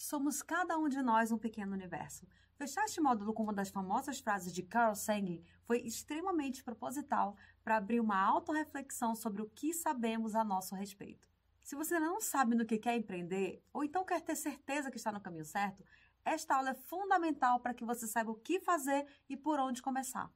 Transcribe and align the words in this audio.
Somos 0.00 0.40
cada 0.40 0.78
um 0.78 0.88
de 0.88 1.02
nós 1.02 1.30
um 1.30 1.36
pequeno 1.36 1.74
universo. 1.74 2.26
Fechar 2.56 2.86
este 2.86 3.02
módulo 3.02 3.34
com 3.34 3.42
uma 3.42 3.52
das 3.52 3.68
famosas 3.68 4.18
frases 4.18 4.50
de 4.50 4.62
Carl 4.62 4.94
Sagan 4.94 5.42
foi 5.66 5.82
extremamente 5.82 6.64
proposital 6.64 7.36
para 7.62 7.76
abrir 7.76 8.00
uma 8.00 8.16
autorreflexão 8.16 9.14
sobre 9.14 9.42
o 9.42 9.50
que 9.50 9.74
sabemos 9.74 10.34
a 10.34 10.42
nosso 10.42 10.74
respeito. 10.74 11.28
Se 11.62 11.76
você 11.76 12.00
não 12.00 12.18
sabe 12.18 12.54
no 12.54 12.64
que 12.64 12.78
quer 12.78 12.96
empreender, 12.96 13.62
ou 13.74 13.84
então 13.84 14.02
quer 14.02 14.22
ter 14.22 14.36
certeza 14.36 14.90
que 14.90 14.96
está 14.96 15.12
no 15.12 15.20
caminho 15.20 15.44
certo, 15.44 15.84
esta 16.24 16.56
aula 16.56 16.70
é 16.70 16.74
fundamental 16.74 17.60
para 17.60 17.74
que 17.74 17.84
você 17.84 18.06
saiba 18.06 18.30
o 18.30 18.36
que 18.36 18.58
fazer 18.58 19.06
e 19.28 19.36
por 19.36 19.60
onde 19.60 19.82
começar. 19.82 20.32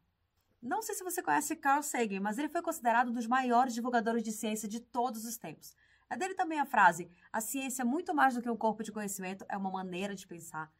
Não 0.61 0.83
sei 0.83 0.95
se 0.95 1.03
você 1.03 1.23
conhece 1.23 1.57
Carl 1.57 1.83
Sagan, 1.83 2.21
mas 2.21 2.37
ele 2.37 2.51
foi 2.51 2.61
considerado 2.61 3.09
um 3.09 3.15
dos 3.15 3.27
maiores 3.27 3.73
divulgadores 3.73 4.23
de 4.23 4.31
ciência 4.31 4.69
de 4.69 4.81
todos 4.81 5.25
os 5.25 5.39
tempos. 5.39 5.75
É 6.11 6.16
dele 6.16 6.34
também 6.34 6.61
a 6.61 6.66
frase: 6.66 7.11
a 7.32 7.41
ciência 7.41 7.82
é 7.82 7.84
muito 7.84 8.14
mais 8.14 8.34
do 8.34 8.43
que 8.43 8.50
um 8.50 8.57
corpo 8.57 8.82
de 8.82 8.93
conhecimento, 8.93 9.45
é 9.48 9.57
uma 9.57 9.71
maneira 9.71 10.14
de 10.14 10.26
pensar. 10.26 10.71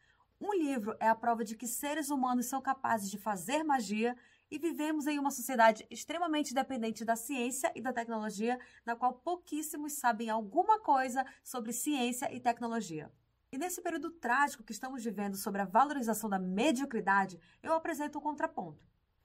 Um 0.41 0.53
livro 0.53 0.97
é 1.01 1.09
a 1.09 1.15
prova 1.15 1.45
de 1.45 1.57
que 1.57 1.67
seres 1.67 2.11
humanos 2.11 2.47
são 2.47 2.61
capazes 2.61 3.11
de 3.11 3.19
fazer 3.19 3.63
magia 3.63 4.17
e 4.51 4.59
vivemos 4.59 5.07
em 5.07 5.19
uma 5.19 5.31
sociedade 5.31 5.87
extremamente 5.91 6.53
dependente 6.53 7.05
da 7.05 7.17
ciência 7.17 7.73
e 7.75 7.81
da 7.81 7.93
tecnologia, 7.93 8.59
na 8.85 8.95
qual 8.95 9.15
pouquíssimos 9.15 9.95
sabem 9.95 10.29
alguma 10.29 10.79
coisa 10.81 11.25
sobre 11.43 11.73
ciência 11.73 12.33
e 12.33 12.41
tecnologia. 12.41 13.11
E 13.51 13.59
nesse 13.59 13.81
período 13.81 14.11
trágico 14.11 14.65
que 14.65 14.73
estamos 14.73 15.03
vivendo 15.03 15.37
sobre 15.37 15.63
a 15.63 15.65
valorização 15.65 16.29
da 16.29 16.39
mediocridade, 16.39 17.39
eu 17.63 17.73
apresento 17.73 18.19
um 18.19 18.23
contraponto. 18.23 18.85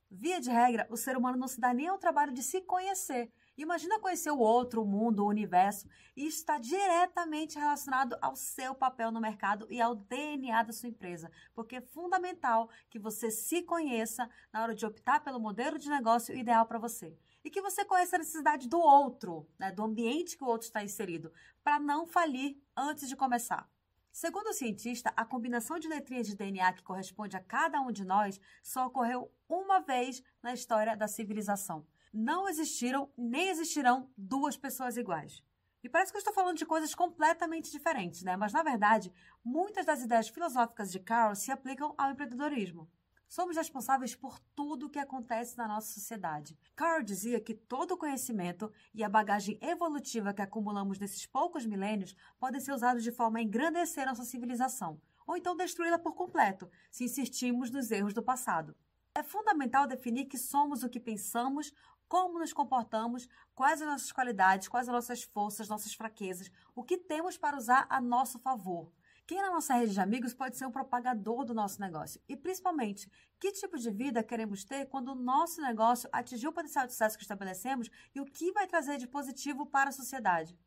Via 0.09 0.39
de 0.39 0.49
regra, 0.49 0.87
o 0.89 0.97
ser 0.97 1.17
humano 1.17 1.37
não 1.37 1.47
se 1.47 1.59
dá 1.59 1.73
nem 1.73 1.87
ao 1.87 1.97
trabalho 1.97 2.33
de 2.33 2.41
se 2.41 2.61
conhecer 2.61 3.31
Imagina 3.61 3.99
conhecer 3.99 4.31
o 4.31 4.39
outro, 4.39 4.81
o 4.81 4.85
mundo, 4.85 5.21
o 5.21 5.27
universo, 5.27 5.85
e 6.15 6.25
está 6.25 6.57
diretamente 6.57 7.59
relacionado 7.59 8.17
ao 8.21 8.33
seu 8.33 8.73
papel 8.73 9.11
no 9.11 9.19
mercado 9.19 9.67
e 9.69 9.81
ao 9.81 9.95
DNA 9.95 10.63
da 10.63 10.71
sua 10.71 10.87
empresa, 10.87 11.29
porque 11.53 11.75
é 11.75 11.81
fundamental 11.81 12.69
que 12.89 12.97
você 12.97 13.29
se 13.29 13.61
conheça 13.63 14.29
na 14.53 14.63
hora 14.63 14.73
de 14.73 14.85
optar 14.85 15.19
pelo 15.25 15.41
modelo 15.41 15.77
de 15.77 15.89
negócio 15.89 16.33
ideal 16.33 16.65
para 16.67 16.79
você. 16.79 17.13
E 17.43 17.49
que 17.49 17.61
você 17.61 17.83
conheça 17.83 18.15
a 18.15 18.19
necessidade 18.19 18.69
do 18.69 18.79
outro, 18.79 19.45
né, 19.59 19.73
do 19.73 19.83
ambiente 19.83 20.37
que 20.37 20.43
o 20.43 20.47
outro 20.47 20.65
está 20.65 20.81
inserido, 20.81 21.29
para 21.61 21.77
não 21.81 22.07
falir 22.07 22.57
antes 22.77 23.09
de 23.09 23.15
começar. 23.17 23.69
Segundo 24.09 24.47
o 24.47 24.53
cientista, 24.53 25.11
a 25.17 25.25
combinação 25.25 25.77
de 25.77 25.89
letrinhas 25.89 26.27
de 26.27 26.35
DNA 26.37 26.71
que 26.71 26.83
corresponde 26.83 27.35
a 27.35 27.43
cada 27.43 27.81
um 27.81 27.91
de 27.91 28.05
nós 28.05 28.39
só 28.63 28.87
ocorreu 28.87 29.29
uma 29.49 29.81
vez 29.81 30.23
na 30.41 30.53
história 30.53 30.95
da 30.95 31.09
civilização 31.09 31.85
não 32.13 32.47
existiram 32.47 33.11
nem 33.17 33.49
existirão 33.49 34.09
duas 34.17 34.57
pessoas 34.57 34.97
iguais. 34.97 35.43
E 35.83 35.87
parece 35.87 36.11
que 36.11 36.17
eu 36.17 36.19
estou 36.19 36.33
falando 36.33 36.57
de 36.57 36.65
coisas 36.65 36.93
completamente 36.93 37.71
diferentes, 37.71 38.23
né? 38.23 38.35
Mas, 38.35 38.51
na 38.51 38.61
verdade, 38.61 39.13
muitas 39.43 39.85
das 39.85 40.01
ideias 40.01 40.27
filosóficas 40.27 40.91
de 40.91 40.99
Carl 40.99 41.35
se 41.35 41.51
aplicam 41.51 41.93
ao 41.97 42.11
empreendedorismo. 42.11 42.89
Somos 43.29 43.55
responsáveis 43.55 44.15
por 44.15 44.39
tudo 44.55 44.87
o 44.87 44.89
que 44.89 44.97
acontece 44.97 45.55
na 45.55 45.67
nossa 45.67 45.93
sociedade. 45.93 46.57
Carl 46.75 47.03
dizia 47.03 47.39
que 47.39 47.53
todo 47.53 47.91
o 47.91 47.97
conhecimento 47.97 48.73
e 48.93 49.03
a 49.03 49.07
bagagem 49.07 49.57
evolutiva 49.61 50.33
que 50.33 50.41
acumulamos 50.41 50.97
nesses 50.97 51.27
poucos 51.27 51.65
milênios 51.65 52.15
podem 52.39 52.59
ser 52.59 52.73
usados 52.73 53.03
de 53.03 53.11
forma 53.11 53.37
a 53.37 53.41
engrandecer 53.43 54.05
nossa 54.05 54.25
civilização, 54.25 54.99
ou 55.27 55.37
então 55.37 55.55
destruí-la 55.55 55.99
por 55.99 56.15
completo, 56.15 56.69
se 56.89 57.03
insistirmos 57.03 57.69
nos 57.69 57.91
erros 57.91 58.15
do 58.15 58.23
passado. 58.23 58.75
É 59.13 59.21
fundamental 59.21 59.85
definir 59.85 60.25
que 60.25 60.37
somos 60.37 60.81
o 60.81 60.89
que 60.89 60.99
pensamos, 60.99 61.71
como 62.09 62.39
nos 62.39 62.51
comportamos, 62.51 63.29
quais 63.53 63.81
as 63.81 63.87
nossas 63.87 64.11
qualidades, 64.11 64.67
quais 64.67 64.89
as 64.89 64.93
nossas 64.93 65.23
forças, 65.23 65.69
nossas 65.69 65.93
fraquezas, 65.93 66.51
o 66.75 66.83
que 66.83 66.97
temos 66.97 67.37
para 67.37 67.55
usar 67.55 67.85
a 67.87 68.01
nosso 68.01 68.39
favor. 68.39 68.91
Quem 69.27 69.39
na 69.39 69.51
nossa 69.51 69.75
rede 69.75 69.93
de 69.93 70.01
amigos 70.01 70.33
pode 70.33 70.57
ser 70.57 70.65
um 70.65 70.71
propagador 70.71 71.45
do 71.45 71.53
nosso 71.53 71.79
negócio? 71.79 72.19
E 72.27 72.35
principalmente, 72.35 73.07
que 73.39 73.51
tipo 73.51 73.77
de 73.77 73.91
vida 73.91 74.23
queremos 74.23 74.63
ter 74.63 74.87
quando 74.87 75.09
o 75.09 75.15
nosso 75.15 75.61
negócio 75.61 76.09
atingir 76.11 76.47
o 76.47 76.51
potencial 76.51 76.87
de 76.87 76.93
sucesso 76.93 77.15
que 77.15 77.21
estabelecemos 77.23 77.91
e 78.15 78.19
o 78.19 78.25
que 78.25 78.51
vai 78.51 78.65
trazer 78.65 78.97
de 78.97 79.07
positivo 79.07 79.67
para 79.67 79.91
a 79.91 79.93
sociedade? 79.93 80.57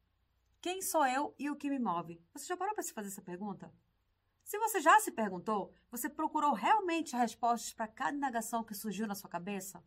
Quem 0.60 0.80
sou 0.80 1.04
eu 1.04 1.34
e 1.40 1.50
o 1.50 1.56
que 1.56 1.68
me 1.68 1.80
move? 1.80 2.24
Você 2.32 2.46
já 2.46 2.56
parou 2.56 2.72
para 2.72 2.84
se 2.84 2.92
fazer 2.92 3.08
essa 3.08 3.20
pergunta? 3.20 3.74
Se 4.44 4.56
você 4.60 4.80
já 4.80 5.00
se 5.00 5.10
perguntou, 5.10 5.74
você 5.90 6.08
procurou 6.08 6.52
realmente 6.52 7.16
respostas 7.16 7.72
para 7.72 7.88
cada 7.88 8.16
indagação 8.16 8.62
que 8.62 8.76
surgiu 8.76 9.08
na 9.08 9.16
sua 9.16 9.28
cabeça? 9.28 9.82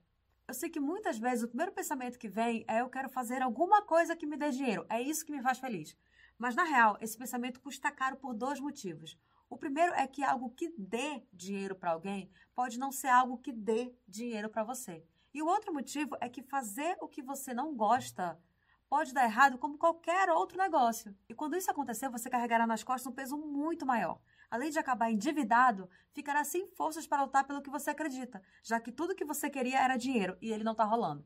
Eu 0.47 0.53
sei 0.53 0.69
que 0.69 0.79
muitas 0.79 1.17
vezes 1.17 1.43
o 1.43 1.47
primeiro 1.47 1.71
pensamento 1.71 2.19
que 2.19 2.29
vem 2.29 2.63
é 2.67 2.79
eu 2.81 2.89
quero 2.89 3.09
fazer 3.09 3.41
alguma 3.41 3.81
coisa 3.81 4.15
que 4.15 4.27
me 4.27 4.37
dê 4.37 4.51
dinheiro, 4.51 4.85
é 4.89 5.01
isso 5.01 5.25
que 5.25 5.31
me 5.31 5.41
faz 5.41 5.57
feliz. 5.57 5.97
Mas 6.37 6.53
na 6.55 6.63
real, 6.63 6.95
esse 7.01 7.17
pensamento 7.17 7.59
custa 7.59 7.91
caro 7.91 8.17
por 8.17 8.35
dois 8.35 8.59
motivos. 8.59 9.17
O 9.49 9.57
primeiro 9.57 9.93
é 9.95 10.05
que 10.05 10.23
algo 10.23 10.51
que 10.51 10.71
dê 10.77 11.23
dinheiro 11.33 11.75
para 11.75 11.91
alguém 11.91 12.29
pode 12.53 12.77
não 12.77 12.91
ser 12.91 13.07
algo 13.07 13.39
que 13.39 13.51
dê 13.51 13.91
dinheiro 14.07 14.47
para 14.47 14.63
você. 14.63 15.03
E 15.33 15.41
o 15.41 15.47
outro 15.47 15.73
motivo 15.73 16.15
é 16.21 16.29
que 16.29 16.43
fazer 16.43 16.95
o 17.01 17.07
que 17.07 17.23
você 17.23 17.51
não 17.51 17.75
gosta 17.75 18.39
pode 18.87 19.13
dar 19.13 19.25
errado 19.25 19.57
como 19.57 19.79
qualquer 19.79 20.29
outro 20.29 20.59
negócio. 20.59 21.15
E 21.27 21.33
quando 21.33 21.57
isso 21.57 21.71
acontecer, 21.71 22.07
você 22.07 22.29
carregará 22.29 22.67
nas 22.67 22.83
costas 22.83 23.11
um 23.11 23.15
peso 23.15 23.35
muito 23.35 23.83
maior 23.83 24.21
além 24.55 24.71
de 24.71 24.79
acabar 24.79 25.11
endividado, 25.11 25.89
ficará 26.11 26.43
sem 26.43 26.67
forças 26.67 27.05
para 27.05 27.23
lutar 27.23 27.45
pelo 27.45 27.61
que 27.61 27.69
você 27.69 27.91
acredita, 27.91 28.41
já 28.63 28.79
que 28.79 28.91
tudo 28.91 29.15
que 29.15 29.23
você 29.23 29.49
queria 29.49 29.81
era 29.81 29.97
dinheiro 29.97 30.37
e 30.41 30.51
ele 30.51 30.63
não 30.63 30.71
está 30.71 30.83
rolando. 30.83 31.25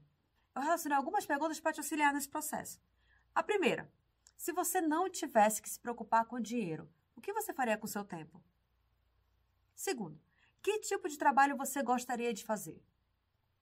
Eu 0.56 0.62
relacionei 0.62 0.98
algumas 0.98 1.26
perguntas 1.26 1.60
para 1.60 1.72
te 1.72 1.80
auxiliar 1.80 2.14
nesse 2.14 2.28
processo. 2.28 2.82
A 3.34 3.42
primeira: 3.42 3.92
se 4.36 4.52
você 4.52 4.82
não 4.82 5.10
tivesse 5.10 5.62
que 5.62 5.70
se 5.70 5.80
preocupar 5.80 6.26
com 6.26 6.40
dinheiro, 6.40 6.90
o 7.16 7.22
que 7.22 7.32
você 7.32 7.54
faria 7.54 7.78
com 7.78 7.88
seu 7.88 8.04
tempo? 8.04 8.44
Segundo, 9.76 10.20
que 10.62 10.80
tipo 10.80 11.08
de 11.08 11.18
trabalho 11.18 11.56
você 11.56 11.82
gostaria 11.84 12.34
de 12.34 12.44
fazer? 12.44 12.84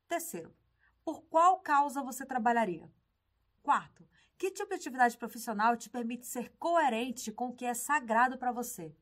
Terceiro, 0.07 0.55
por 1.03 1.21
qual 1.23 1.59
causa 1.59 2.01
você 2.01 2.25
trabalharia? 2.25 2.91
Quarto, 3.61 4.07
que 4.37 4.51
tipo 4.51 4.69
de 4.69 4.75
atividade 4.75 5.17
profissional 5.17 5.75
te 5.75 5.89
permite 5.89 6.25
ser 6.25 6.49
coerente 6.57 7.31
com 7.31 7.49
o 7.49 7.55
que 7.55 7.65
é 7.65 7.73
sagrado 7.73 8.37
para 8.37 8.51
você? 8.51 8.95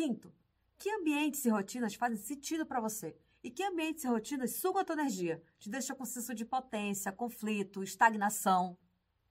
Quinto, 0.00 0.32
que 0.78 0.90
ambientes 0.90 1.44
e 1.44 1.50
rotinas 1.50 1.94
fazem 1.94 2.16
sentido 2.16 2.64
para 2.64 2.80
você? 2.80 3.14
E 3.44 3.50
que 3.50 3.62
ambientes 3.62 4.02
e 4.02 4.08
rotinas 4.08 4.54
sugam 4.54 4.80
a 4.80 4.84
tua 4.84 4.94
energia? 4.94 5.42
Te 5.58 5.68
deixam 5.68 5.94
com 5.94 6.06
sensação 6.06 6.34
de 6.34 6.42
potência, 6.42 7.12
conflito, 7.12 7.82
estagnação? 7.82 8.78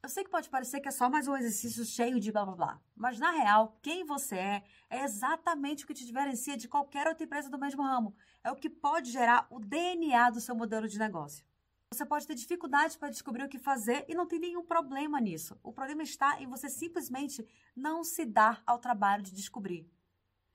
Eu 0.03 0.07
sei 0.07 0.23
que 0.23 0.29
pode 0.29 0.47
parecer 0.47 0.79
que 0.79 0.87
é 0.87 0.91
só 0.91 1.09
mais 1.09 1.27
um 1.27 1.35
exercício 1.35 1.83
cheio 1.83 2.19
de 2.19 2.31
blá 2.31 2.45
blá 2.45 2.55
blá, 2.55 2.81
mas 2.95 3.17
na 3.17 3.31
real, 3.31 3.79
quem 3.81 4.05
você 4.05 4.35
é 4.35 4.63
é 4.91 5.03
exatamente 5.03 5.85
o 5.85 5.87
que 5.87 5.93
te 5.95 6.05
diferencia 6.05 6.55
de 6.55 6.67
qualquer 6.67 7.07
outra 7.07 7.23
empresa 7.23 7.49
do 7.49 7.57
mesmo 7.57 7.81
ramo. 7.81 8.15
É 8.43 8.51
o 8.51 8.55
que 8.55 8.69
pode 8.69 9.09
gerar 9.09 9.47
o 9.49 9.59
DNA 9.59 10.29
do 10.29 10.39
seu 10.39 10.53
modelo 10.53 10.87
de 10.87 10.99
negócio. 10.99 11.43
Você 11.91 12.05
pode 12.05 12.27
ter 12.27 12.35
dificuldade 12.35 12.95
para 12.95 13.09
descobrir 13.09 13.43
o 13.43 13.49
que 13.49 13.57
fazer 13.57 14.05
e 14.07 14.13
não 14.13 14.27
tem 14.27 14.37
nenhum 14.37 14.63
problema 14.63 15.19
nisso. 15.19 15.57
O 15.63 15.73
problema 15.73 16.03
está 16.03 16.39
em 16.39 16.45
você 16.45 16.69
simplesmente 16.69 17.43
não 17.75 18.03
se 18.03 18.23
dar 18.23 18.61
ao 18.67 18.77
trabalho 18.77 19.23
de 19.23 19.33
descobrir. 19.33 19.89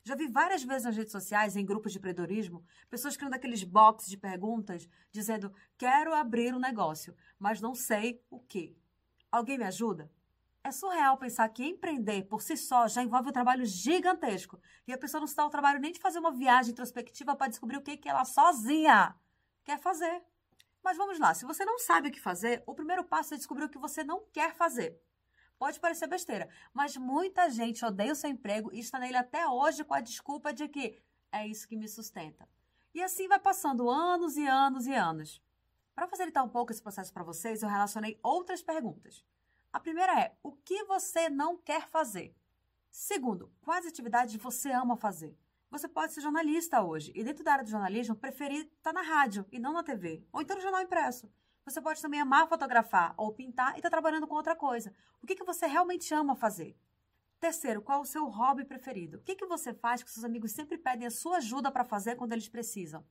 Já 0.06 0.15
vi 0.15 0.28
várias 0.28 0.62
vezes 0.62 0.84
nas 0.84 0.97
redes 0.97 1.12
sociais, 1.12 1.56
em 1.56 1.65
grupos 1.65 1.91
de 1.91 1.98
empreendedorismo, 1.98 2.62
pessoas 2.91 3.16
criando 3.16 3.32
aqueles 3.32 3.65
boxes 3.65 4.10
de 4.10 4.19
perguntas 4.19 4.87
dizendo: 5.10 5.50
quero 5.78 6.12
abrir 6.15 6.54
um 6.54 6.59
negócio, 6.59 7.16
mas 7.38 7.59
não 7.59 7.75
sei 7.75 8.22
o 8.31 8.38
que. 8.38 8.76
Alguém 9.32 9.56
me 9.56 9.64
ajuda? 9.64 10.10
É 10.62 10.70
surreal 10.70 11.16
pensar 11.16 11.48
que 11.48 11.64
empreender 11.64 12.25
por 12.25 12.43
si 12.43 12.54
só 12.54 12.87
já 12.87 13.03
envolve 13.03 13.31
um 13.31 13.32
trabalho 13.32 13.64
gigantesco 13.64 14.60
e 14.87 14.93
a 14.93 14.98
pessoa 14.98 15.20
não 15.20 15.26
se 15.26 15.37
dá 15.37 15.44
o 15.47 15.50
trabalho 15.50 15.81
nem 15.81 15.93
de 15.93 16.00
fazer 16.00 16.19
uma 16.19 16.32
viagem 16.32 16.72
introspectiva 16.72 17.34
para 17.34 17.48
descobrir 17.48 17.78
o 17.78 17.82
que, 17.82 17.97
que 17.97 18.09
ela 18.09 18.26
sozinha 18.26 19.14
quer 19.64 19.78
fazer. 19.78 20.22
Mas 20.82 20.98
vamos 20.98 21.19
lá, 21.19 21.32
se 21.32 21.47
você 21.47 21.64
não 21.64 21.78
sabe 21.78 22.09
o 22.09 22.12
que 22.12 22.20
fazer, 22.20 22.62
o 22.66 22.75
primeiro 22.75 23.04
passo 23.04 23.32
é 23.32 23.37
descobrir 23.38 23.64
o 23.64 23.70
que 23.70 23.78
você 23.78 24.04
não 24.04 24.22
quer 24.32 24.54
fazer. 24.54 25.00
Pode 25.64 25.80
parecer 25.80 26.06
besteira, 26.06 26.47
mas 26.75 26.94
muita 26.94 27.48
gente 27.48 27.86
odeia 27.86 28.12
o 28.12 28.14
seu 28.14 28.28
emprego 28.28 28.70
e 28.70 28.81
está 28.81 28.99
nele 28.99 29.16
até 29.16 29.49
hoje 29.49 29.82
com 29.82 29.94
a 29.94 30.00
desculpa 30.02 30.52
de 30.52 30.69
que 30.69 31.02
é 31.32 31.46
isso 31.46 31.66
que 31.66 31.75
me 31.75 31.88
sustenta. 31.88 32.46
E 32.93 33.02
assim 33.02 33.26
vai 33.26 33.38
passando 33.38 33.88
anos 33.88 34.37
e 34.37 34.46
anos 34.46 34.87
e 34.87 34.93
anos. 34.93 35.43
Para 35.94 36.06
facilitar 36.06 36.44
um 36.44 36.50
pouco 36.50 36.70
esse 36.70 36.82
processo 36.82 37.11
para 37.14 37.25
vocês, 37.25 37.62
eu 37.62 37.69
relacionei 37.70 38.20
outras 38.22 38.62
perguntas. 38.62 39.25
A 39.72 39.81
primeira 39.81 40.20
é: 40.20 40.37
o 40.43 40.52
que 40.52 40.84
você 40.84 41.31
não 41.31 41.56
quer 41.56 41.88
fazer? 41.88 42.37
Segundo, 42.90 43.50
quais 43.62 43.87
atividades 43.87 44.37
você 44.37 44.70
ama 44.70 44.99
fazer? 44.99 45.34
Você 45.70 45.88
pode 45.88 46.12
ser 46.12 46.20
jornalista 46.20 46.82
hoje 46.82 47.10
e, 47.14 47.25
dentro 47.25 47.43
da 47.43 47.52
área 47.55 47.64
do 47.64 47.70
jornalismo, 47.70 48.14
preferir 48.14 48.70
estar 48.76 48.93
na 48.93 49.00
rádio 49.00 49.46
e 49.50 49.58
não 49.58 49.72
na 49.72 49.82
TV, 49.82 50.26
ou 50.31 50.43
então 50.43 50.56
no 50.56 50.62
jornal 50.62 50.82
impresso. 50.82 51.32
Você 51.64 51.81
pode 51.81 52.02
também 52.02 52.20
amar 52.20 52.46
fotografar 52.46 53.14
ou 53.16 53.32
pintar 53.32 53.72
e 53.72 53.76
estar 53.76 53.88
tá 53.88 53.90
trabalhando 53.90 54.26
com 54.26 54.34
outra 54.34 54.55
coisa. 54.55 54.93
O 55.22 55.26
que, 55.26 55.34
que 55.34 55.44
você 55.44 55.66
realmente 55.66 56.12
ama 56.12 56.37
fazer? 56.37 56.76
Terceiro, 57.40 57.81
qual 57.81 58.02
o 58.02 58.06
seu 58.06 58.26
hobby 58.26 58.64
preferido? 58.64 59.19
O 59.19 59.20
que, 59.20 59.34
que 59.34 59.46
você 59.46 59.72
faz 59.72 60.02
que 60.02 60.11
seus 60.11 60.25
amigos 60.25 60.52
sempre 60.52 60.76
pedem 60.76 61.06
a 61.06 61.11
sua 61.11 61.38
ajuda 61.38 61.70
para 61.70 61.84
fazer 61.84 62.16
quando 62.16 62.32
eles 62.32 62.49
precisam? 62.49 63.05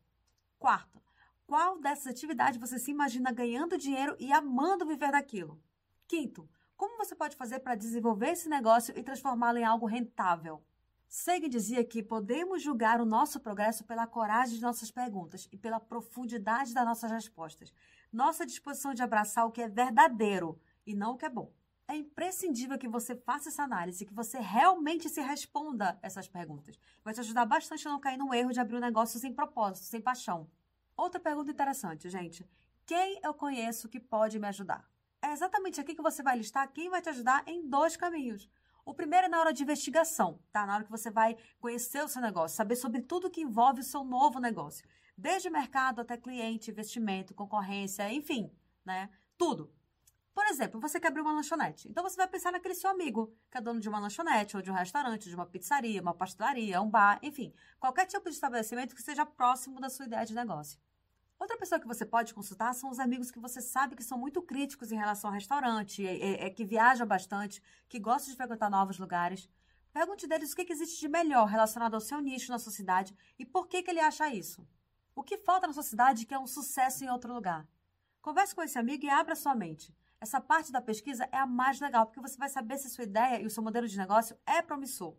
Quarto, 0.59 1.01
qual 1.45 1.79
dessas 1.79 2.07
atividades 2.07 2.59
você 2.59 2.79
se 2.79 2.91
imagina 2.91 3.31
ganhando 3.31 3.77
dinheiro 3.77 4.15
e 4.19 4.31
amando 4.31 4.85
viver 4.85 5.11
daquilo? 5.11 5.59
Quinto, 6.07 6.47
como 6.77 6.97
você 6.97 7.15
pode 7.15 7.35
fazer 7.35 7.59
para 7.59 7.75
desenvolver 7.75 8.29
esse 8.29 8.49
negócio 8.49 8.97
e 8.97 9.03
transformá-lo 9.03 9.57
em 9.57 9.63
algo 9.63 9.85
rentável? 9.85 10.63
Sagan 11.07 11.47
dizia 11.47 11.85
que 11.85 12.01
podemos 12.01 12.63
julgar 12.63 12.99
o 12.99 13.06
nosso 13.06 13.39
progresso 13.39 13.83
pela 13.83 14.07
coragem 14.07 14.56
de 14.56 14.61
nossas 14.63 14.89
perguntas 14.89 15.47
e 15.51 15.57
pela 15.57 15.79
profundidade 15.79 16.73
das 16.73 16.85
nossas 16.85 17.11
respostas. 17.11 17.71
Nossa 18.13 18.45
disposição 18.45 18.94
de 18.94 19.01
abraçar 19.01 19.44
o 19.48 19.51
que 19.51 19.60
é 19.60 19.68
verdadeiro 19.68 20.62
e 20.86 20.94
não 20.94 21.13
o 21.13 21.18
que 21.18 21.25
é 21.25 21.30
bom. 21.30 21.51
É 21.88 21.95
imprescindível 21.95 22.77
que 22.77 22.88
você 22.88 23.15
faça 23.15 23.50
essa 23.50 23.63
análise, 23.63 24.06
que 24.06 24.13
você 24.13 24.39
realmente 24.39 25.10
se 25.10 25.19
responda 25.19 25.98
essas 26.00 26.27
perguntas. 26.27 26.77
Vai 27.04 27.15
te 27.15 27.21
ajudar 27.21 27.44
bastante 27.45 27.88
a 27.88 27.92
não 27.92 28.00
cair 28.00 28.18
no 28.18 28.31
erro 28.31 28.51
de 28.51 28.60
abrir 28.60 28.75
um 28.75 28.80
negócio 28.80 29.19
sem 29.19 29.33
propósito, 29.33 29.86
sem 29.86 30.00
paixão. 30.00 30.48
Outra 30.95 31.19
pergunta 31.19 31.50
interessante, 31.50 32.07
gente. 32.07 32.48
Quem 32.86 33.19
eu 33.24 33.33
conheço 33.33 33.89
que 33.89 34.00
pode 34.00 34.38
me 34.38 34.48
ajudar? 34.48 34.88
É 35.19 35.31
exatamente 35.31 35.81
aqui 35.81 35.95
que 35.95 36.01
você 36.01 36.21
vai 36.21 36.38
listar 36.38 36.71
quem 36.71 36.92
vai 36.92 37.01
te 37.01 37.09
ajudar 37.09 37.44
em 37.48 37.68
dois 37.68 37.98
caminhos. 37.98 38.48
O 38.86 38.94
primeiro 38.94 39.25
é 39.25 39.30
na 39.30 39.39
hora 39.39 39.54
de 39.54 39.63
investigação, 39.63 40.39
tá? 40.51 40.68
Na 40.68 40.75
hora 40.75 40.83
que 40.83 40.92
você 40.92 41.09
vai 41.09 41.36
conhecer 41.59 42.04
o 42.04 42.07
seu 42.07 42.21
negócio, 42.21 42.56
saber 42.56 42.75
sobre 42.75 43.01
tudo 43.01 43.31
que 43.31 43.42
envolve 43.42 43.80
o 43.80 43.83
seu 43.83 44.04
novo 44.04 44.39
negócio. 44.39 44.86
Desde 45.18 45.50
mercado 45.50 46.01
até 46.01 46.18
cliente, 46.18 46.71
investimento, 46.71 47.33
concorrência, 47.33 48.12
enfim, 48.12 48.51
né? 48.83 49.10
Tudo. 49.38 49.71
Por 50.33 50.48
exemplo, 50.48 50.81
você 50.81 51.00
quer 51.00 51.10
abrir 51.10 51.21
uma 51.21 51.31
lanchonete. 51.31 51.88
Então 51.88 52.04
você 52.04 52.18
vai 52.18 52.27
pensar 52.27 52.51
naquele 52.51 52.74
seu 52.74 52.89
amigo, 52.89 53.31
que 53.51 53.57
é 53.57 53.62
dono 53.62 53.80
de 53.80 53.88
uma 53.88 54.00
lanchonete, 54.00 54.57
ou 54.57 54.63
de 54.63 54.71
um 54.71 54.74
restaurante, 54.74 55.30
de 55.30 55.36
uma 55.36 55.45
pizzaria, 55.45 56.01
uma 56.01 56.13
pastelaria, 56.13 56.81
um 56.81 56.89
bar, 56.89 57.19
enfim, 57.21 57.54
qualquer 57.80 58.07
tipo 58.07 58.27
de 58.27 58.36
estabelecimento 58.36 58.95
que 58.95 59.04
seja 59.04 59.25
próximo 59.25 59.80
da 59.80 59.89
sua 59.89 60.06
ideia 60.06 60.25
de 60.25 60.33
negócio. 60.33 60.80
Outra 61.39 61.57
pessoa 61.57 61.80
que 61.80 61.86
você 61.88 62.06
pode 62.06 62.33
consultar 62.33 62.74
são 62.74 62.89
os 62.89 63.00
amigos 63.00 63.30
que 63.30 63.39
você 63.39 63.62
sabe 63.62 63.95
que 63.95 64.04
são 64.04 64.18
muito 64.18 64.42
críticos 64.42 64.92
em 64.92 64.95
relação 64.95 65.30
ao 65.30 65.33
restaurante, 65.33 66.06
é, 66.06 66.45
é, 66.45 66.50
que 66.50 66.66
viajam 66.66 67.06
bastante, 67.06 67.62
que 67.88 68.00
gostam 68.00 68.31
de 68.31 68.38
frequentar 68.38 68.71
novos 68.71 68.98
lugares. 68.98 69.50
Pergunte 69.92 70.25
deles 70.25 70.51
o 70.51 70.56
que, 70.56 70.66
que 70.66 70.74
existe 70.74 71.00
de 71.00 71.07
melhor 71.07 71.45
relacionado 71.45 71.94
ao 71.94 72.01
seu 72.01 72.19
nicho 72.21 72.51
na 72.51 72.57
sua 72.57 72.71
cidade 72.71 73.16
e 73.38 73.45
por 73.45 73.68
que, 73.68 73.83
que 73.83 73.92
ele 73.92 74.00
acha 74.00 74.33
isso. 74.33 74.66
O 75.15 75.21
que 75.21 75.38
falta 75.38 75.68
na 75.68 75.74
sua 75.74 75.83
cidade 75.83 76.25
que 76.25 76.33
é 76.33 76.39
um 76.39 76.48
sucesso 76.48 77.04
em 77.04 77.10
outro 77.10 77.31
lugar? 77.31 77.68
Converse 78.19 78.56
com 78.56 78.63
esse 78.63 78.80
amigo 78.80 79.06
e 79.06 79.10
abra 79.10 79.36
sua 79.36 79.54
mente. 79.54 79.95
Essa 80.19 80.42
parte 80.42 80.71
da 80.71 80.81
pesquisa 80.81 81.30
é 81.31 81.38
a 81.38 81.45
mais 81.45 81.80
legal, 81.80 82.07
porque 82.07 82.19
você 82.19 82.36
vai 82.36 82.50
saber 82.50 82.80
se 82.80 82.89
sua 82.89 83.04
ideia 83.04 83.39
e 83.39 83.45
o 83.45 83.50
seu 83.50 83.62
modelo 83.62 83.88
de 83.88 83.98
negócio 83.98 84.36
é 84.44 84.60
promissor. 84.62 85.15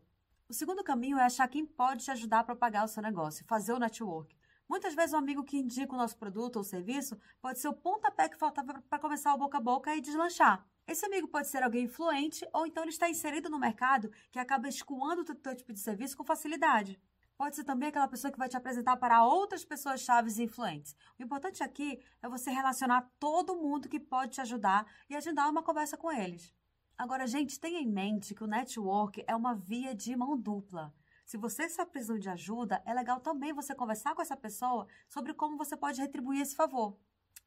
O 0.48 0.52
segundo 0.52 0.82
caminho 0.82 1.16
é 1.16 1.22
achar 1.22 1.46
quem 1.46 1.64
pode 1.64 2.04
te 2.04 2.10
ajudar 2.10 2.40
a 2.40 2.44
propagar 2.44 2.84
o 2.84 2.88
seu 2.88 3.02
negócio, 3.02 3.44
fazer 3.46 3.72
o 3.72 3.78
network. 3.78 4.36
Muitas 4.68 4.94
vezes 4.94 5.12
o 5.12 5.16
amigo 5.16 5.44
que 5.44 5.58
indica 5.58 5.94
o 5.94 5.98
nosso 5.98 6.16
produto 6.16 6.56
ou 6.56 6.64
serviço 6.64 7.16
pode 7.40 7.60
ser 7.60 7.68
o 7.68 7.74
pontapé 7.74 8.28
que 8.28 8.36
faltava 8.36 8.82
para 8.88 8.98
começar 8.98 9.32
o 9.32 9.38
boca 9.38 9.58
a 9.58 9.60
boca 9.60 9.94
e 9.94 10.00
deslanchar. 10.00 10.66
Esse 10.88 11.06
amigo 11.06 11.28
pode 11.28 11.48
ser 11.48 11.62
alguém 11.62 11.84
influente 11.84 12.44
ou 12.52 12.66
então 12.66 12.82
ele 12.82 12.90
está 12.90 13.08
inserido 13.08 13.48
no 13.48 13.60
mercado 13.60 14.10
que 14.32 14.38
acaba 14.40 14.68
escoando 14.68 15.22
o 15.22 15.34
teu 15.34 15.54
tipo 15.54 15.72
de 15.72 15.78
serviço 15.78 16.16
com 16.16 16.24
facilidade. 16.24 17.00
Pode 17.36 17.56
ser 17.56 17.64
também 17.64 17.88
aquela 17.88 18.06
pessoa 18.06 18.30
que 18.30 18.38
vai 18.38 18.48
te 18.48 18.56
apresentar 18.56 18.96
para 18.96 19.24
outras 19.24 19.64
pessoas 19.64 20.00
chaves 20.00 20.38
e 20.38 20.44
influentes. 20.44 20.94
O 21.18 21.22
importante 21.22 21.64
aqui 21.64 22.00
é 22.22 22.28
você 22.28 22.50
relacionar 22.50 23.10
todo 23.18 23.56
mundo 23.56 23.88
que 23.88 23.98
pode 23.98 24.32
te 24.32 24.40
ajudar 24.40 24.86
e 25.10 25.16
agendar 25.16 25.50
uma 25.50 25.62
conversa 25.62 25.96
com 25.96 26.12
eles. 26.12 26.54
Agora, 26.96 27.26
gente, 27.26 27.58
tenha 27.58 27.80
em 27.80 27.90
mente 27.90 28.36
que 28.36 28.44
o 28.44 28.46
network 28.46 29.24
é 29.26 29.34
uma 29.34 29.52
via 29.52 29.92
de 29.94 30.14
mão 30.14 30.38
dupla. 30.38 30.94
Se 31.26 31.36
você 31.36 31.64
está 31.64 31.84
precisando 31.84 32.20
de 32.20 32.28
ajuda, 32.28 32.80
é 32.86 32.94
legal 32.94 33.18
também 33.18 33.52
você 33.52 33.74
conversar 33.74 34.14
com 34.14 34.22
essa 34.22 34.36
pessoa 34.36 34.86
sobre 35.08 35.34
como 35.34 35.56
você 35.56 35.76
pode 35.76 36.00
retribuir 36.00 36.40
esse 36.40 36.54
favor. 36.54 36.96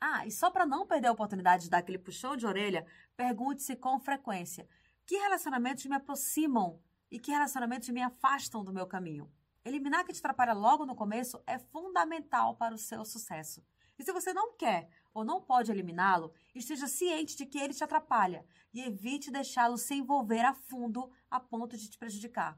Ah, 0.01 0.27
e 0.27 0.31
só 0.31 0.51
para 0.51 0.65
não 0.65 0.85
perder 0.85 1.07
a 1.07 1.11
oportunidade 1.13 1.63
de 1.63 1.69
dar 1.69 1.77
aquele 1.77 1.97
puxão 1.97 2.35
de 2.35 2.45
orelha, 2.45 2.85
pergunte-se 3.15 3.75
com 3.75 3.99
frequência: 3.99 4.67
que 5.05 5.15
relacionamentos 5.15 5.85
me 5.85 5.95
aproximam 5.95 6.81
e 7.09 7.19
que 7.19 7.31
relacionamentos 7.31 7.87
me 7.89 8.01
afastam 8.01 8.63
do 8.63 8.73
meu 8.73 8.85
caminho? 8.85 9.31
Eliminar 9.67 10.05
que 10.05 10.13
te 10.13 10.19
atrapalha 10.19 10.53
logo 10.53 10.85
no 10.85 10.95
começo 10.95 11.43
é 11.45 11.59
fundamental 11.59 12.55
para 12.55 12.73
o 12.73 12.77
seu 12.77 13.03
sucesso. 13.03 13.61
E 13.99 14.03
se 14.03 14.13
você 14.13 14.31
não 14.31 14.55
quer 14.55 14.89
ou 15.13 15.25
não 15.25 15.41
pode 15.41 15.69
eliminá-lo, 15.69 16.31
esteja 16.55 16.87
ciente 16.87 17.35
de 17.35 17.45
que 17.45 17.57
ele 17.57 17.73
te 17.73 17.83
atrapalha 17.83 18.45
e 18.73 18.81
evite 18.81 19.29
deixá-lo 19.29 19.77
se 19.77 19.93
envolver 19.93 20.45
a 20.45 20.53
fundo 20.53 21.11
a 21.29 21.37
ponto 21.37 21.75
de 21.75 21.89
te 21.89 21.97
prejudicar. 21.97 22.57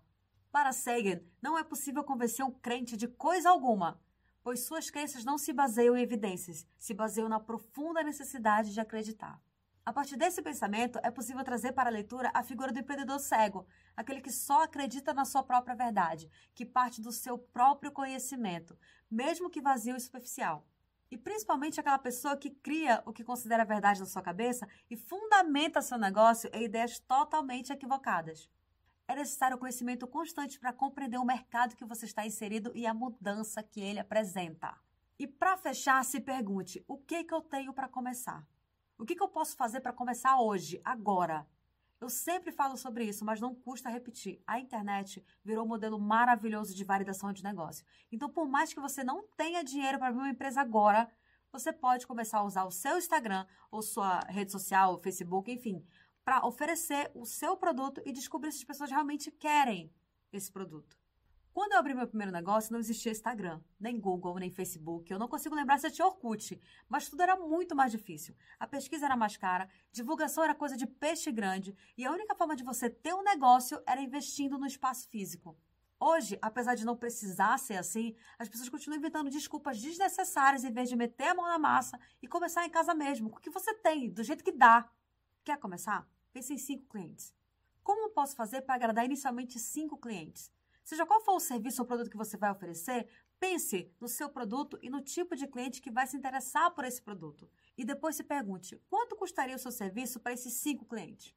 Para 0.52 0.72
Sagan, 0.72 1.20
não 1.42 1.58
é 1.58 1.64
possível 1.64 2.04
convencer 2.04 2.46
um 2.46 2.52
crente 2.52 2.96
de 2.96 3.08
coisa 3.08 3.50
alguma, 3.50 4.00
pois 4.44 4.66
suas 4.66 4.92
crenças 4.92 5.26
não 5.26 5.40
se 5.40 5.52
baseiam 5.52 5.98
em 5.98 6.04
evidências, 6.04 6.68
se 6.78 6.94
baseiam 6.94 7.28
na 7.28 7.40
profunda 7.40 8.04
necessidade 8.04 8.72
de 8.72 8.80
acreditar. 8.80 9.42
A 9.90 9.92
partir 9.92 10.18
desse 10.18 10.40
pensamento, 10.40 11.00
é 11.02 11.10
possível 11.10 11.44
trazer 11.44 11.72
para 11.72 11.90
a 11.90 11.92
leitura 11.92 12.30
a 12.32 12.44
figura 12.44 12.72
do 12.72 12.78
empreendedor 12.78 13.20
cego, 13.20 13.66
aquele 13.98 14.22
que 14.22 14.32
só 14.32 14.62
acredita 14.62 15.16
na 15.16 15.26
sua 15.26 15.42
própria 15.42 15.76
verdade, 15.76 16.30
que 16.54 16.64
parte 16.64 17.02
do 17.02 17.12
seu 17.12 17.40
próprio 17.40 17.92
conhecimento, 17.92 18.78
mesmo 19.10 19.50
que 19.50 19.60
vazio 19.60 19.96
e 19.96 20.00
superficial. 20.00 20.64
E 21.10 21.18
principalmente 21.18 21.80
aquela 21.80 21.98
pessoa 21.98 22.38
que 22.38 22.52
cria 22.52 23.02
o 23.04 23.12
que 23.12 23.24
considera 23.24 23.66
verdade 23.66 24.00
na 24.00 24.06
sua 24.06 24.22
cabeça 24.22 24.68
e 24.92 24.96
fundamenta 24.96 25.82
seu 25.82 25.98
negócio 25.98 26.52
em 26.54 26.66
ideias 26.66 27.00
totalmente 27.00 27.74
equivocadas. 27.74 28.48
É 29.08 29.16
necessário 29.16 29.58
conhecimento 29.58 30.06
constante 30.06 30.60
para 30.60 30.72
compreender 30.72 31.18
o 31.18 31.26
mercado 31.26 31.76
que 31.76 31.84
você 31.84 32.06
está 32.06 32.24
inserido 32.28 32.72
e 32.76 32.86
a 32.86 32.94
mudança 32.94 33.64
que 33.64 33.82
ele 33.82 34.00
apresenta. 34.00 34.78
E 35.18 35.26
para 35.26 35.58
fechar, 35.58 36.06
se 36.06 36.20
pergunte: 36.20 36.86
o 36.88 36.96
que, 36.96 37.24
que 37.24 37.34
eu 37.34 37.42
tenho 37.42 37.74
para 37.74 37.88
começar? 37.88 38.46
O 39.00 39.06
que, 39.06 39.16
que 39.16 39.24
eu 39.24 39.30
posso 39.30 39.56
fazer 39.56 39.80
para 39.80 39.94
começar 39.94 40.42
hoje, 40.42 40.82
agora? 40.84 41.48
Eu 42.02 42.10
sempre 42.10 42.52
falo 42.52 42.76
sobre 42.76 43.06
isso, 43.06 43.24
mas 43.24 43.40
não 43.40 43.56
custa 43.56 43.90
repetir. 43.90 44.44
A 44.46 44.60
internet 44.60 45.26
virou 45.42 45.64
um 45.64 45.68
modelo 45.70 45.98
maravilhoso 45.98 46.76
de 46.76 46.84
validação 46.84 47.32
de 47.32 47.42
negócio. 47.42 47.86
Então, 48.12 48.30
por 48.30 48.46
mais 48.46 48.74
que 48.74 48.80
você 48.82 49.02
não 49.02 49.24
tenha 49.38 49.64
dinheiro 49.64 49.98
para 49.98 50.10
abrir 50.10 50.20
uma 50.20 50.30
empresa 50.30 50.60
agora, 50.60 51.10
você 51.50 51.72
pode 51.72 52.06
começar 52.06 52.40
a 52.40 52.44
usar 52.44 52.66
o 52.66 52.72
seu 52.72 52.98
Instagram 52.98 53.46
ou 53.72 53.82
sua 53.82 54.20
rede 54.28 54.52
social, 54.52 55.00
Facebook, 55.02 55.50
enfim, 55.50 55.82
para 56.26 56.46
oferecer 56.46 57.10
o 57.16 57.26
seu 57.26 57.56
produto 57.56 58.02
e 58.06 58.12
descobrir 58.12 58.52
se 58.52 58.58
as 58.58 58.64
pessoas 58.66 58.92
realmente 58.92 59.32
querem 59.32 59.94
esse 60.34 60.52
produto. 60.52 60.98
Quando 61.54 61.74
eu 61.74 61.80
abri 61.80 61.94
meu 61.94 62.08
primeiro 62.08 62.32
negócio, 62.32 62.72
não 62.72 62.80
existia 62.80 63.12
Instagram, 63.12 63.60
nem 63.80 64.00
Google, 64.00 64.36
nem 64.36 64.52
Facebook. 64.52 65.12
Eu 65.12 65.20
não 65.20 65.28
consigo 65.28 65.56
lembrar 65.56 65.80
se 65.80 65.90
tinha 65.92 66.06
Orkut, 66.06 66.60
mas 66.88 67.10
tudo 67.10 67.22
era 67.22 67.36
muito 67.36 67.76
mais 67.76 67.92
difícil. 67.92 68.36
A 68.60 68.68
pesquisa 68.68 69.06
era 69.06 69.18
mais 69.18 69.36
cara, 69.36 69.68
divulgação 69.92 70.44
era 70.44 70.54
coisa 70.54 70.78
de 70.78 70.86
peixe 70.86 71.32
grande 71.32 71.76
e 71.98 72.06
a 72.06 72.12
única 72.12 72.36
forma 72.36 72.56
de 72.56 72.64
você 72.64 72.90
ter 72.90 73.14
um 73.14 73.24
negócio 73.24 73.82
era 73.86 74.02
investindo 74.02 74.58
no 74.58 74.68
espaço 74.68 75.10
físico. 75.10 75.58
Hoje, 76.00 76.40
apesar 76.42 76.76
de 76.76 76.86
não 76.86 76.96
precisar 76.96 77.58
ser 77.58 77.76
assim, 77.76 78.16
as 78.38 78.48
pessoas 78.48 78.70
continuam 78.70 78.98
inventando 78.98 79.30
desculpas 79.30 79.82
desnecessárias 79.82 80.64
em 80.64 80.72
vez 80.72 80.88
de 80.88 80.96
meter 80.96 81.30
a 81.30 81.36
mão 81.36 81.46
na 81.46 81.60
massa 81.60 82.00
e 82.22 82.28
começar 82.28 82.66
em 82.66 82.70
casa 82.70 82.94
mesmo, 82.94 83.30
com 83.30 83.38
o 83.38 83.42
que 83.42 83.50
você 83.50 83.74
tem, 83.74 84.10
do 84.10 84.24
jeito 84.24 84.44
que 84.44 84.52
dá. 84.52 84.90
Quer 85.44 85.58
começar? 85.58 86.08
Pense 86.32 86.54
em 86.54 86.58
cinco 86.58 86.86
clientes. 86.88 87.34
Como 87.84 88.12
posso 88.12 88.36
fazer 88.36 88.62
para 88.62 88.76
agradar 88.76 89.04
inicialmente 89.04 89.60
cinco 89.60 89.98
clientes? 89.98 90.54
Seja 90.90 91.06
qual 91.06 91.22
for 91.22 91.36
o 91.36 91.40
serviço 91.40 91.84
ou 91.84 91.88
produto 91.88 92.10
que 92.10 92.18
você 92.18 92.36
vai 92.36 92.50
oferecer, 92.50 93.08
pense 93.40 93.94
no 94.00 94.08
seu 94.08 94.28
produto 94.28 94.80
e 94.82 94.90
no 94.90 95.02
tipo 95.02 95.36
de 95.36 95.46
cliente 95.46 95.84
que 95.84 95.92
vai 95.92 96.08
se 96.08 96.18
interessar 96.18 96.72
por 96.72 96.84
esse 96.84 97.00
produto. 97.00 97.48
E 97.78 97.86
depois 97.86 98.16
se 98.16 98.24
pergunte: 98.24 98.76
quanto 98.90 99.16
custaria 99.16 99.56
o 99.56 99.60
seu 99.60 99.72
serviço 99.72 100.20
para 100.20 100.34
esses 100.34 100.52
cinco 100.54 100.86
clientes? 100.86 101.36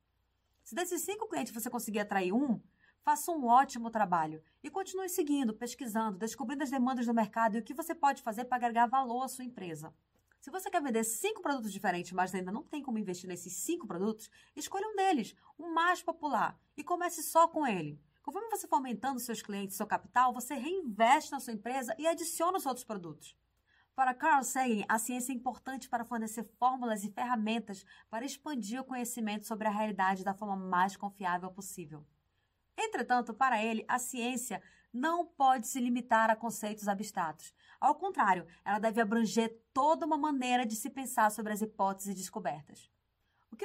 Se 0.64 0.74
desses 0.74 1.02
cinco 1.02 1.28
clientes 1.28 1.52
você 1.52 1.68
conseguir 1.68 1.98
atrair 1.98 2.32
um, 2.32 2.62
faça 3.02 3.30
um 3.30 3.44
ótimo 3.44 3.90
trabalho 3.90 4.42
e 4.62 4.70
continue 4.70 5.10
seguindo, 5.10 5.52
pesquisando, 5.52 6.16
descobrindo 6.16 6.62
as 6.62 6.70
demandas 6.70 7.04
do 7.04 7.12
mercado 7.12 7.58
e 7.58 7.60
o 7.60 7.62
que 7.62 7.74
você 7.74 7.94
pode 7.94 8.22
fazer 8.22 8.46
para 8.46 8.56
agregar 8.56 8.86
valor 8.86 9.22
à 9.22 9.28
sua 9.28 9.44
empresa. 9.44 9.94
Se 10.40 10.50
você 10.50 10.70
quer 10.70 10.80
vender 10.80 11.04
cinco 11.04 11.42
produtos 11.42 11.70
diferentes, 11.70 12.12
mas 12.12 12.34
ainda 12.34 12.50
não 12.50 12.62
tem 12.62 12.82
como 12.82 12.98
investir 12.98 13.28
nesses 13.28 13.52
cinco 13.52 13.86
produtos, 13.86 14.30
escolha 14.56 14.88
um 14.88 14.96
deles, 14.96 15.36
o 15.58 15.68
mais 15.68 16.02
popular, 16.02 16.58
e 16.74 16.82
comece 16.82 17.22
só 17.22 17.46
com 17.46 17.66
ele. 17.66 18.00
Conforme 18.22 18.48
você 18.50 18.68
for 18.68 18.76
aumentando 18.76 19.18
seus 19.18 19.42
clientes, 19.42 19.76
seu 19.76 19.86
capital, 19.86 20.32
você 20.32 20.54
reinveste 20.54 21.32
na 21.32 21.40
sua 21.40 21.52
empresa 21.52 21.94
e 21.98 22.06
adiciona 22.06 22.56
os 22.56 22.66
outros 22.66 22.84
produtos. 22.84 23.36
Para 23.94 24.14
Carl 24.14 24.42
Sagan, 24.42 24.84
a 24.88 24.98
ciência 24.98 25.32
é 25.32 25.34
importante 25.34 25.88
para 25.88 26.04
fornecer 26.04 26.44
fórmulas 26.58 27.04
e 27.04 27.10
ferramentas 27.10 27.84
para 28.08 28.24
expandir 28.24 28.80
o 28.80 28.84
conhecimento 28.84 29.46
sobre 29.46 29.68
a 29.68 29.70
realidade 29.70 30.24
da 30.24 30.32
forma 30.32 30.56
mais 30.56 30.96
confiável 30.96 31.50
possível. 31.50 32.06
Entretanto, 32.76 33.34
para 33.34 33.62
ele, 33.62 33.84
a 33.86 33.98
ciência 33.98 34.62
não 34.92 35.26
pode 35.26 35.66
se 35.66 35.80
limitar 35.80 36.30
a 36.30 36.36
conceitos 36.36 36.88
abstratos. 36.88 37.52
Ao 37.80 37.94
contrário, 37.94 38.46
ela 38.64 38.78
deve 38.78 39.00
abranger 39.00 39.60
toda 39.74 40.06
uma 40.06 40.16
maneira 40.16 40.64
de 40.64 40.76
se 40.76 40.88
pensar 40.88 41.30
sobre 41.30 41.52
as 41.52 41.60
hipóteses 41.60 42.14
descobertas. 42.14 42.90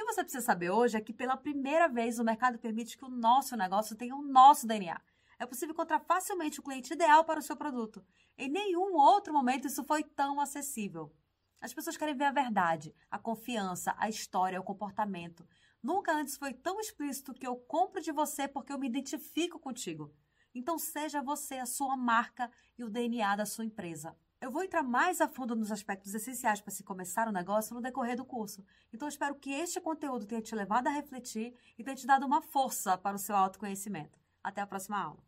Você 0.08 0.24
precisa 0.24 0.42
saber 0.42 0.70
hoje 0.70 0.96
é 0.96 1.02
que, 1.02 1.12
pela 1.12 1.36
primeira 1.36 1.86
vez, 1.86 2.18
o 2.18 2.24
mercado 2.24 2.58
permite 2.58 2.96
que 2.96 3.04
o 3.04 3.10
nosso 3.10 3.54
negócio 3.54 3.94
tenha 3.94 4.16
o 4.16 4.22
nosso 4.22 4.66
DNA. 4.66 4.98
É 5.38 5.44
possível 5.44 5.74
encontrar 5.74 6.00
facilmente 6.00 6.58
o 6.58 6.62
cliente 6.62 6.94
ideal 6.94 7.24
para 7.24 7.38
o 7.38 7.42
seu 7.42 7.54
produto. 7.54 8.02
Em 8.36 8.48
nenhum 8.48 8.96
outro 8.96 9.34
momento 9.34 9.66
isso 9.66 9.84
foi 9.84 10.02
tão 10.02 10.40
acessível. 10.40 11.14
As 11.60 11.74
pessoas 11.74 11.98
querem 11.98 12.16
ver 12.16 12.24
a 12.24 12.32
verdade, 12.32 12.94
a 13.10 13.18
confiança, 13.18 13.94
a 13.98 14.08
história, 14.08 14.58
o 14.58 14.64
comportamento. 14.64 15.46
Nunca 15.82 16.10
antes 16.12 16.38
foi 16.38 16.54
tão 16.54 16.80
explícito 16.80 17.34
que 17.34 17.46
eu 17.46 17.54
compro 17.54 18.00
de 18.00 18.10
você 18.10 18.48
porque 18.48 18.72
eu 18.72 18.78
me 18.78 18.88
identifico 18.88 19.60
contigo. 19.60 20.10
Então 20.54 20.78
seja 20.78 21.20
você 21.20 21.56
a 21.56 21.66
sua 21.66 21.98
marca 21.98 22.50
e 22.78 22.82
o 22.82 22.88
DNA 22.88 23.36
da 23.36 23.44
sua 23.44 23.66
empresa. 23.66 24.16
Eu 24.40 24.52
vou 24.52 24.62
entrar 24.62 24.84
mais 24.84 25.20
a 25.20 25.26
fundo 25.26 25.56
nos 25.56 25.72
aspectos 25.72 26.14
essenciais 26.14 26.60
para 26.60 26.72
se 26.72 26.84
começar 26.84 27.26
o 27.26 27.30
um 27.30 27.32
negócio 27.32 27.74
no 27.74 27.80
decorrer 27.80 28.16
do 28.16 28.24
curso. 28.24 28.64
Então, 28.92 29.08
espero 29.08 29.34
que 29.34 29.50
este 29.50 29.80
conteúdo 29.80 30.26
tenha 30.26 30.40
te 30.40 30.54
levado 30.54 30.86
a 30.86 30.90
refletir 30.90 31.56
e 31.76 31.82
tenha 31.82 31.96
te 31.96 32.06
dado 32.06 32.24
uma 32.24 32.40
força 32.40 32.96
para 32.96 33.16
o 33.16 33.18
seu 33.18 33.34
autoconhecimento. 33.34 34.16
Até 34.42 34.60
a 34.60 34.66
próxima 34.66 35.02
aula. 35.02 35.27